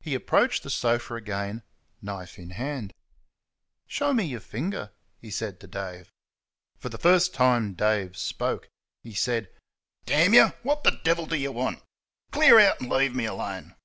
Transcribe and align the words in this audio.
He 0.00 0.16
approached 0.16 0.64
the 0.64 0.70
sofa 0.70 1.14
again, 1.14 1.62
knife 2.02 2.36
in 2.36 2.50
hand. 2.50 2.92
"Show 3.86 4.12
me 4.12 4.24
yer 4.24 4.40
finger," 4.40 4.90
he 5.20 5.30
said 5.30 5.60
to 5.60 5.68
Dave. 5.68 6.10
For 6.80 6.88
the 6.88 6.98
first 6.98 7.32
time 7.32 7.74
Dave 7.74 8.16
spoke. 8.16 8.68
He 9.04 9.14
said: 9.14 9.48
"Damn 10.04 10.34
y' 10.34 10.48
what 10.64 10.82
the 10.82 10.98
devil 11.04 11.26
do 11.26 11.36
y' 11.36 11.46
want? 11.54 11.80
Clear 12.32 12.58
out 12.58 12.80
and 12.80 12.90
lea' 12.90 13.08
me 13.10 13.30
'lone." 13.30 13.76